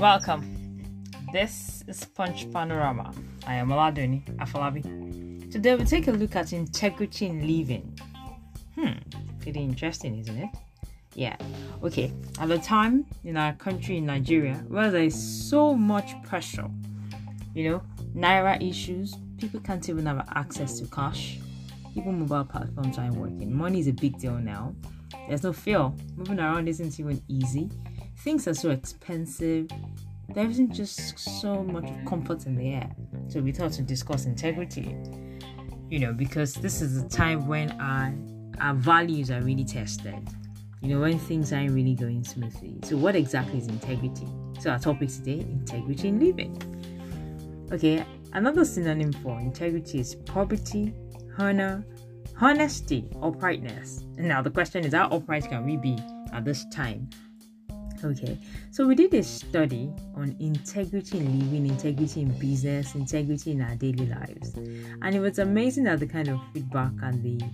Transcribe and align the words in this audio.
Welcome. 0.00 0.80
This 1.30 1.84
is 1.86 2.06
Punch 2.06 2.50
Panorama. 2.50 3.12
I 3.46 3.56
am 3.56 3.68
Oladuni 3.68 4.24
Afolabi. 4.38 5.52
Today 5.52 5.74
we'll 5.74 5.84
take 5.84 6.08
a 6.08 6.12
look 6.12 6.36
at 6.36 6.54
integrity 6.54 7.26
in 7.26 7.46
living. 7.46 8.00
Hmm, 8.76 8.92
pretty 9.42 9.60
interesting, 9.60 10.18
isn't 10.20 10.38
it? 10.38 10.48
Yeah. 11.12 11.36
Okay. 11.82 12.14
At 12.38 12.50
a 12.50 12.58
time 12.58 13.04
in 13.24 13.36
our 13.36 13.52
country, 13.52 13.98
in 13.98 14.06
Nigeria, 14.06 14.54
where 14.68 14.90
there 14.90 15.02
is 15.02 15.50
so 15.50 15.74
much 15.74 16.14
pressure, 16.22 16.70
you 17.54 17.70
know, 17.70 17.82
naira 18.16 18.66
issues, 18.66 19.14
people 19.36 19.60
can't 19.60 19.86
even 19.86 20.06
have 20.06 20.26
access 20.34 20.80
to 20.80 20.86
cash. 20.86 21.40
Even 21.94 22.20
mobile 22.20 22.44
platforms 22.44 22.96
aren't 22.96 23.16
working. 23.16 23.54
Money 23.54 23.80
is 23.80 23.86
a 23.88 23.92
big 23.92 24.18
deal 24.18 24.38
now. 24.38 24.74
There's 25.28 25.42
no 25.42 25.52
fear. 25.52 25.92
Moving 26.16 26.40
around 26.40 26.68
isn't 26.68 26.98
even 26.98 27.20
easy. 27.28 27.68
Things 28.22 28.46
are 28.46 28.54
so 28.54 28.70
expensive. 28.70 29.70
There 30.34 30.46
isn't 30.46 30.72
just 30.72 31.18
so 31.18 31.62
much 31.64 31.88
comfort 32.06 32.44
in 32.44 32.54
the 32.54 32.74
air. 32.74 32.90
So 33.28 33.40
we 33.40 33.50
thought 33.50 33.72
to 33.72 33.82
discuss 33.82 34.26
integrity. 34.26 34.94
You 35.88 36.00
know, 36.00 36.12
because 36.12 36.54
this 36.54 36.82
is 36.82 37.02
a 37.02 37.08
time 37.08 37.46
when 37.46 37.72
our 37.80 38.14
our 38.60 38.74
values 38.74 39.30
are 39.30 39.40
really 39.40 39.64
tested. 39.64 40.18
You 40.82 40.94
know, 40.94 41.00
when 41.00 41.18
things 41.18 41.52
aren't 41.52 41.70
really 41.70 41.94
going 41.94 42.22
smoothly. 42.24 42.76
So 42.84 42.96
what 42.96 43.16
exactly 43.16 43.58
is 43.58 43.68
integrity? 43.68 44.28
So 44.60 44.70
our 44.70 44.78
topic 44.78 45.08
today, 45.08 45.40
integrity 45.40 46.08
in 46.08 46.20
living. 46.20 47.68
Okay, 47.72 48.04
another 48.34 48.66
synonym 48.66 49.14
for 49.14 49.40
integrity 49.40 50.00
is 50.00 50.14
probity, 50.14 50.92
honor, 51.38 51.86
honesty, 52.38 53.08
uprightness. 53.22 54.04
Now 54.18 54.42
the 54.42 54.50
question 54.50 54.84
is 54.84 54.92
how 54.92 55.08
upright 55.08 55.48
can 55.48 55.64
we 55.64 55.78
be 55.78 55.96
at 56.34 56.44
this 56.44 56.66
time? 56.66 57.08
Okay, 58.02 58.38
so 58.70 58.86
we 58.86 58.94
did 58.94 59.12
a 59.12 59.22
study 59.22 59.92
on 60.16 60.34
integrity 60.40 61.18
in 61.18 61.38
living, 61.38 61.66
integrity 61.66 62.22
in 62.22 62.30
business, 62.38 62.94
integrity 62.94 63.50
in 63.52 63.60
our 63.60 63.74
daily 63.74 64.06
lives, 64.06 64.54
and 64.54 65.14
it 65.14 65.20
was 65.20 65.38
amazing 65.38 65.86
at 65.86 66.00
the 66.00 66.06
kind 66.06 66.28
of 66.28 66.40
feedback 66.54 66.92
and 67.02 67.22
the 67.22 67.44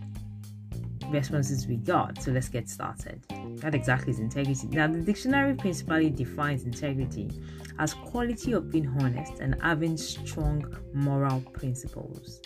responses 1.10 1.66
we 1.66 1.76
got. 1.76 2.22
So 2.22 2.30
let's 2.30 2.48
get 2.48 2.68
started. 2.68 3.20
What 3.60 3.74
exactly 3.74 4.12
is 4.12 4.20
integrity? 4.20 4.68
Now, 4.68 4.86
the 4.86 5.00
dictionary 5.00 5.54
principally 5.54 6.10
defines 6.10 6.62
integrity 6.62 7.30
as 7.78 7.94
quality 7.94 8.52
of 8.52 8.70
being 8.70 8.88
honest 9.00 9.40
and 9.40 9.60
having 9.62 9.96
strong 9.96 10.76
moral 10.94 11.40
principles. 11.52 12.40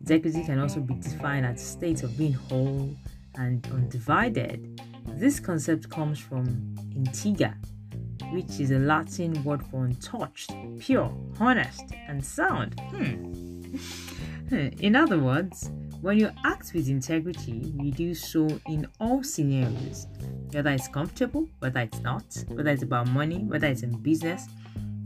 Integrity 0.00 0.44
can 0.44 0.58
also 0.58 0.80
be 0.80 0.94
defined 0.94 1.46
as 1.46 1.60
state 1.64 2.02
of 2.02 2.16
being 2.18 2.32
whole 2.34 2.94
and 3.36 3.66
undivided. 3.68 4.77
This 5.18 5.40
concept 5.40 5.90
comes 5.90 6.20
from 6.20 6.46
integer, 6.94 7.52
which 8.30 8.60
is 8.60 8.70
a 8.70 8.78
Latin 8.78 9.42
word 9.42 9.66
for 9.66 9.84
untouched, 9.84 10.52
pure, 10.78 11.12
honest, 11.40 11.82
and 12.06 12.24
sound. 12.24 12.78
Hmm. 12.78 13.74
In 14.78 14.94
other 14.94 15.18
words, 15.18 15.72
when 16.02 16.18
you 16.18 16.30
act 16.44 16.72
with 16.72 16.88
integrity, 16.88 17.74
you 17.80 17.90
do 17.90 18.14
so 18.14 18.46
in 18.68 18.86
all 19.00 19.24
scenarios, 19.24 20.06
whether 20.52 20.70
it's 20.70 20.86
comfortable, 20.86 21.48
whether 21.58 21.80
it's 21.80 21.98
not, 21.98 22.22
whether 22.46 22.70
it's 22.70 22.84
about 22.84 23.08
money, 23.08 23.40
whether 23.40 23.66
it's 23.66 23.82
in 23.82 23.98
business, 23.98 24.46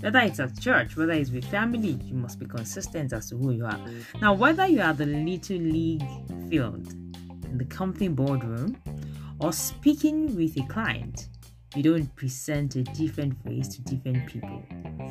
whether 0.01 0.19
it's 0.19 0.41
at 0.41 0.61
church, 0.61 0.95
whether 0.95 1.13
it's 1.13 1.31
with 1.31 1.47
family, 1.47 1.99
you 2.05 2.15
must 2.15 2.39
be 2.39 2.45
consistent 2.45 3.15
as 3.15 3.31
to 3.31 3.37
who 3.39 3.53
you 3.53 3.65
are. 3.65 3.81
Now, 4.21 4.35
whether 4.35 4.67
you 4.67 4.83
are 4.83 4.93
the 4.93 5.07
little 5.07 5.57
league 5.57 6.05
field 6.51 6.93
in 7.47 7.57
the 7.57 7.65
company 7.65 8.09
boardroom 8.09 8.77
or 9.43 9.53
speaking 9.53 10.37
with 10.37 10.57
a 10.57 10.67
client, 10.69 11.29
you 11.75 11.83
don't 11.83 12.15
present 12.17 12.77
a 12.77 12.83
different 12.83 13.43
face 13.45 13.69
to 13.69 13.81
different 13.83 14.27
people. 14.27 14.63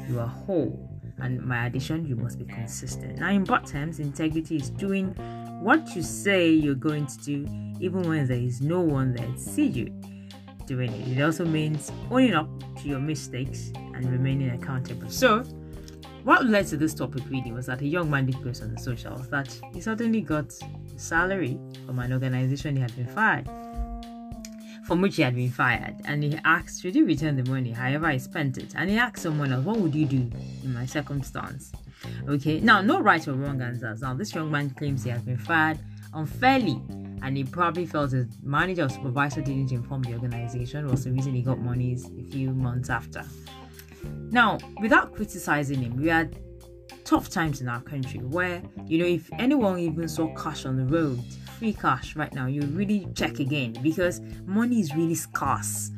You 0.08 0.20
are 0.20 0.28
whole, 0.28 0.90
and 1.18 1.42
my 1.42 1.66
addition, 1.66 2.06
you 2.06 2.16
must 2.16 2.40
be 2.40 2.46
consistent. 2.46 3.18
Now, 3.18 3.30
in 3.30 3.44
broad 3.44 3.66
terms, 3.66 4.00
integrity 4.00 4.56
is 4.56 4.70
doing 4.70 5.10
what 5.62 5.96
you 5.96 6.02
say 6.02 6.50
you're 6.50 6.76
going 6.76 7.08
to 7.08 7.18
do, 7.18 7.48
even 7.80 8.04
when 8.04 8.28
there 8.28 8.38
is 8.38 8.62
no 8.62 8.80
one 8.80 9.16
to 9.16 9.38
see 9.38 9.66
you 9.66 9.86
doing 10.66 10.94
it. 10.94 11.18
It 11.18 11.22
also 11.22 11.44
means 11.44 11.92
owning 12.10 12.34
up 12.34 12.48
to 12.82 12.88
your 12.88 13.00
mistakes 13.00 13.72
and 13.76 14.10
remaining 14.10 14.52
accountable. 14.52 15.10
So, 15.10 15.44
what 16.24 16.46
led 16.46 16.68
to 16.68 16.78
this 16.78 16.94
topic 16.94 17.24
really 17.30 17.52
was 17.52 17.66
that 17.66 17.82
a 17.82 17.88
young 17.88 18.10
man 18.10 18.28
did 18.28 18.42
post 18.44 18.62
on 18.62 18.74
the 18.74 18.80
socials 18.80 19.28
that 19.30 19.60
he 19.74 19.82
suddenly 19.82 20.22
got 20.22 20.54
salary 20.96 21.60
from 21.86 21.98
an 22.00 22.14
organization 22.14 22.76
he 22.76 22.82
had 22.82 22.96
been 22.96 23.08
fired 23.08 23.50
from 24.92 25.00
which 25.00 25.16
he 25.16 25.22
had 25.22 25.34
been 25.34 25.50
fired 25.50 25.96
and 26.04 26.22
he 26.22 26.38
asked 26.44 26.82
should 26.82 26.94
he 26.94 27.02
return 27.02 27.38
the 27.42 27.50
money 27.50 27.72
however 27.72 28.08
i 28.08 28.18
spent 28.18 28.58
it? 28.58 28.74
And 28.76 28.90
he 28.90 28.98
asked 28.98 29.20
someone 29.20 29.54
else 29.54 29.64
what 29.64 29.78
would 29.78 29.96
you 29.96 30.06
do 30.06 30.30
in 30.66 30.74
my 30.74 30.86
circumstance? 30.86 31.72
Okay 32.28 32.60
now 32.60 32.82
no 32.82 33.00
right 33.00 33.26
or 33.26 33.32
wrong 33.32 33.62
answers. 33.62 34.02
Now 34.02 34.14
this 34.14 34.36
young 34.36 34.52
man 34.52 34.72
claims 34.72 35.06
he 35.06 35.10
has 35.12 35.22
been 35.22 35.38
fired 35.38 35.80
unfairly 36.14 36.82
and 37.22 37.38
he 37.38 37.46
probably 37.46 37.86
felt 37.86 38.12
his 38.12 38.28
manager 38.44 38.84
or 38.84 38.90
supervisor 38.90 39.40
didn't 39.40 39.72
inform 39.72 40.02
the 40.02 40.12
organization 40.12 40.86
was 40.88 41.06
the 41.06 41.12
reason 41.12 41.36
he 41.36 41.42
got 41.42 41.62
monies 41.62 42.12
a 42.20 42.30
few 42.30 42.50
months 42.50 42.90
after. 42.90 43.24
Now 44.30 44.58
without 44.82 45.16
criticizing 45.16 45.84
him 45.84 45.96
we 45.96 46.10
had 46.10 46.38
tough 47.06 47.30
times 47.30 47.62
in 47.62 47.70
our 47.70 47.82
country 47.82 48.20
where 48.20 48.62
you 48.88 48.98
know 48.98 49.06
if 49.06 49.30
anyone 49.40 49.80
even 49.80 50.10
saw 50.10 50.28
cash 50.36 50.66
on 50.66 50.76
the 50.76 50.84
road 50.84 51.18
free 51.62 51.74
cash 51.74 52.16
right 52.16 52.34
now 52.34 52.48
you 52.48 52.64
really 52.74 53.08
check 53.14 53.38
again 53.38 53.72
because 53.84 54.20
money 54.48 54.80
is 54.80 54.96
really 54.96 55.14
scarce. 55.14 55.92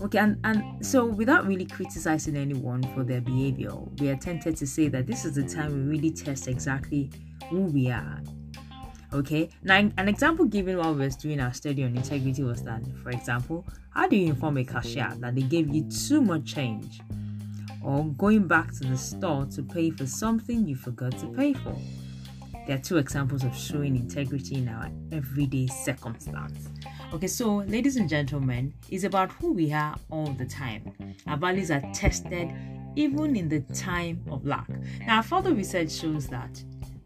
Okay 0.00 0.18
and, 0.18 0.40
and 0.42 0.84
so 0.84 1.06
without 1.06 1.46
really 1.46 1.66
criticizing 1.66 2.36
anyone 2.36 2.82
for 2.94 3.04
their 3.04 3.20
behavior 3.20 3.76
we 4.00 4.08
are 4.08 4.16
tempted 4.16 4.56
to 4.56 4.66
say 4.66 4.88
that 4.88 5.06
this 5.06 5.24
is 5.24 5.36
the 5.36 5.44
time 5.44 5.72
we 5.72 5.96
really 5.96 6.10
test 6.10 6.48
exactly 6.48 7.12
who 7.48 7.60
we 7.66 7.92
are. 7.92 8.20
Okay 9.12 9.48
now 9.62 9.76
an 9.76 10.08
example 10.08 10.46
given 10.46 10.76
while 10.78 10.92
we 10.92 11.06
were 11.06 11.10
doing 11.10 11.38
our 11.38 11.54
study 11.54 11.84
on 11.84 11.96
integrity 11.96 12.42
was 12.42 12.64
that 12.64 12.82
for 13.04 13.10
example 13.10 13.64
how 13.90 14.08
do 14.08 14.16
you 14.16 14.26
inform 14.26 14.56
a 14.56 14.64
cashier 14.64 15.12
that 15.18 15.36
they 15.36 15.42
gave 15.42 15.72
you 15.72 15.88
too 15.88 16.20
much 16.20 16.44
change? 16.44 17.00
Or 17.84 18.04
going 18.04 18.48
back 18.48 18.72
to 18.78 18.84
the 18.84 18.98
store 18.98 19.46
to 19.46 19.62
pay 19.62 19.90
for 19.90 20.06
something 20.08 20.66
you 20.66 20.74
forgot 20.74 21.16
to 21.18 21.28
pay 21.28 21.52
for. 21.54 21.76
There 22.68 22.76
are 22.76 22.80
two 22.80 22.98
examples 22.98 23.44
of 23.44 23.56
showing 23.56 23.96
integrity 23.96 24.56
in 24.56 24.68
our 24.68 24.90
everyday 25.10 25.68
circumstance. 25.68 26.68
Okay, 27.14 27.26
so 27.26 27.64
ladies 27.66 27.96
and 27.96 28.06
gentlemen, 28.10 28.74
it's 28.90 29.04
about 29.04 29.32
who 29.32 29.54
we 29.54 29.72
are 29.72 29.96
all 30.10 30.26
the 30.26 30.44
time. 30.44 30.92
Our 31.26 31.38
values 31.38 31.70
are 31.70 31.80
tested 31.94 32.52
even 32.94 33.36
in 33.36 33.48
the 33.48 33.60
time 33.72 34.22
of 34.30 34.44
lack. 34.44 34.68
Now, 35.00 35.16
our 35.16 35.22
further 35.22 35.54
research 35.54 35.90
shows 35.92 36.26
that 36.26 36.62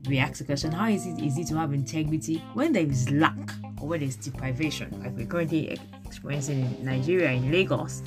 we 0.08 0.18
ask 0.18 0.38
the 0.38 0.44
question 0.44 0.72
how 0.72 0.88
is 0.88 1.06
it 1.06 1.20
easy 1.20 1.44
to 1.44 1.56
have 1.58 1.72
integrity 1.72 2.42
when 2.54 2.72
there 2.72 2.84
is 2.84 3.08
lack 3.12 3.52
or 3.80 3.86
when 3.86 4.00
there's 4.00 4.16
deprivation, 4.16 5.00
like 5.00 5.16
we're 5.16 5.26
currently 5.26 5.78
experiencing 6.04 6.62
in 6.62 6.84
Nigeria, 6.84 7.30
in 7.30 7.52
Lagos, 7.52 8.02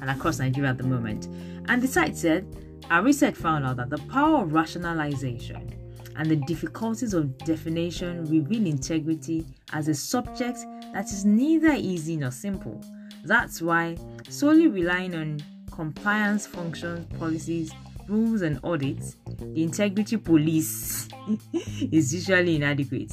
and 0.00 0.08
across 0.08 0.38
Nigeria 0.38 0.70
at 0.70 0.78
the 0.78 0.84
moment. 0.84 1.26
And 1.68 1.82
the 1.82 1.88
site 1.88 2.16
said, 2.16 2.46
our 2.88 3.02
research 3.02 3.34
found 3.34 3.66
out 3.66 3.76
that 3.76 3.90
the 3.90 3.98
power 4.08 4.44
of 4.44 4.54
rationalization 4.54 5.74
and 6.18 6.30
the 6.30 6.36
difficulties 6.36 7.14
of 7.14 7.36
definition 7.38 8.24
reveal 8.26 8.66
integrity 8.66 9.46
as 9.72 9.88
a 9.88 9.94
subject 9.94 10.58
that 10.92 11.06
is 11.06 11.24
neither 11.24 11.72
easy 11.72 12.16
nor 12.16 12.30
simple. 12.30 12.80
That's 13.24 13.60
why 13.60 13.96
solely 14.28 14.68
relying 14.68 15.14
on 15.14 15.40
compliance 15.70 16.46
functions, 16.46 17.06
policies, 17.18 17.72
rules, 18.08 18.42
and 18.42 18.58
audits, 18.64 19.16
the 19.38 19.62
integrity 19.62 20.16
police 20.16 21.08
is 21.92 22.14
usually 22.14 22.56
inadequate. 22.56 23.12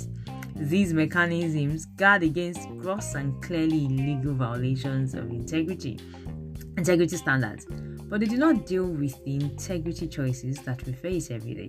These 0.56 0.94
mechanisms 0.94 1.86
guard 1.86 2.24
against 2.24 2.70
gross 2.78 3.16
and 3.16 3.42
clearly 3.42 3.86
illegal 3.86 4.34
violations 4.34 5.14
of 5.16 5.30
integrity 5.32 6.00
integrity 6.78 7.18
standards, 7.18 7.66
but 8.14 8.20
they 8.20 8.28
do 8.28 8.38
not 8.38 8.68
deal 8.68 8.86
with 8.86 9.26
the 9.26 9.38
integrity 9.38 10.08
choices 10.08 10.58
that 10.58 10.86
we 10.86 10.94
face 10.94 11.32
every 11.32 11.56
day. 11.56 11.68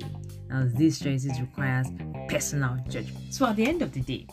Now, 0.51 0.69
these 0.75 1.01
choices 1.01 1.41
requires 1.41 1.87
personal 2.29 2.77
judgment. 2.87 3.33
So, 3.33 3.47
at 3.47 3.57
the 3.57 3.67
end 3.67 3.81
of 3.81 3.93
the 3.93 4.03
day, 4.03 4.27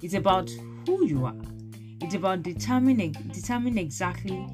it's 0.00 0.14
about 0.14 0.48
who 0.86 1.04
you 1.04 1.24
are. 1.26 1.34
It's 2.00 2.14
about 2.14 2.44
determining 2.44 3.10
determining 3.32 3.78
exactly 3.78 4.46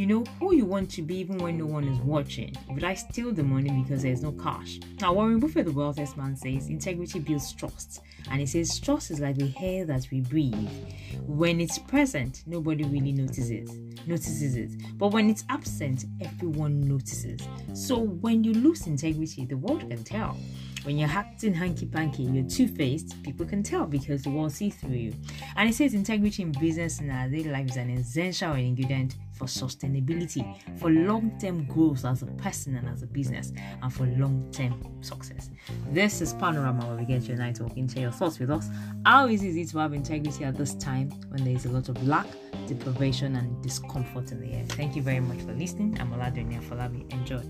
you 0.00 0.06
know 0.06 0.24
who 0.38 0.54
you 0.54 0.64
want 0.64 0.90
to 0.90 1.02
be 1.02 1.18
even 1.18 1.36
when 1.36 1.58
no 1.58 1.66
one 1.66 1.86
is 1.86 1.98
watching. 1.98 2.56
Would 2.70 2.84
I 2.84 2.94
steal 2.94 3.32
the 3.32 3.42
money 3.42 3.82
because 3.82 4.02
there's 4.02 4.22
no 4.22 4.32
cash? 4.32 4.80
Now, 4.98 5.12
Warren 5.12 5.38
Buffett, 5.38 5.66
the 5.66 5.72
wealthiest 5.72 6.16
man, 6.16 6.34
says 6.36 6.68
integrity 6.68 7.18
builds 7.18 7.52
trust. 7.52 8.00
And 8.30 8.40
he 8.40 8.46
says 8.46 8.80
trust 8.80 9.10
is 9.10 9.20
like 9.20 9.36
the 9.36 9.52
air 9.60 9.84
that 9.84 10.06
we 10.10 10.22
breathe. 10.22 10.70
When 11.26 11.60
it's 11.60 11.78
present, 11.78 12.44
nobody 12.46 12.84
really 12.84 13.12
notices 13.12 13.76
notices 14.06 14.56
it. 14.56 14.70
But 14.98 15.08
when 15.08 15.28
it's 15.28 15.44
absent, 15.50 16.06
everyone 16.22 16.80
notices. 16.80 17.40
So 17.74 17.98
when 17.98 18.42
you 18.42 18.54
lose 18.54 18.86
integrity, 18.86 19.44
the 19.44 19.58
world 19.58 19.80
can 19.80 20.02
tell. 20.02 20.38
When 20.84 20.96
you're 20.96 21.10
acting 21.10 21.52
hanky 21.52 21.86
panky, 21.86 22.22
you're 22.22 22.48
two 22.48 22.66
faced, 22.66 23.22
people 23.22 23.44
can 23.44 23.62
tell 23.62 23.86
because 23.86 24.22
they 24.22 24.30
won't 24.30 24.52
see 24.52 24.70
through 24.70 24.94
you. 24.94 25.14
And 25.56 25.68
it 25.68 25.74
says 25.74 25.92
integrity 25.92 26.42
in 26.42 26.52
business 26.52 27.00
and 27.00 27.12
our 27.12 27.28
daily 27.28 27.50
life 27.50 27.68
is 27.70 27.76
an 27.76 27.90
essential 27.90 28.54
ingredient 28.54 29.16
for 29.34 29.44
sustainability, 29.46 30.44
for 30.78 30.90
long 30.90 31.38
term 31.38 31.64
growth 31.64 32.04
as 32.04 32.22
a 32.22 32.26
person 32.26 32.76
and 32.76 32.88
as 32.88 33.02
a 33.02 33.06
business, 33.06 33.52
and 33.82 33.92
for 33.92 34.06
long 34.06 34.50
term 34.52 35.02
success. 35.02 35.50
This 35.90 36.20
is 36.20 36.32
Panorama 36.34 36.86
where 36.86 36.96
we 36.96 37.04
get 37.04 37.22
your 37.24 37.36
night 37.36 37.56
talking, 37.56 37.88
share 37.88 38.02
your 38.02 38.12
thoughts 38.12 38.38
with 38.38 38.50
us. 38.50 38.68
How 39.04 39.28
easy 39.28 39.48
is 39.48 39.56
it 39.56 39.68
to 39.72 39.78
have 39.78 39.92
integrity 39.92 40.44
at 40.44 40.56
this 40.56 40.74
time 40.74 41.10
when 41.28 41.44
there 41.44 41.54
is 41.54 41.66
a 41.66 41.70
lot 41.70 41.88
of 41.88 42.06
lack, 42.06 42.26
deprivation, 42.66 43.36
and 43.36 43.62
discomfort 43.62 44.32
in 44.32 44.40
the 44.40 44.52
air? 44.52 44.64
Thank 44.68 44.96
you 44.96 45.02
very 45.02 45.20
much 45.20 45.40
for 45.40 45.52
listening. 45.52 45.98
I'm 46.00 46.10
Oladuni 46.12 46.60
Afolabi. 46.60 47.10
Enjoy. 47.12 47.40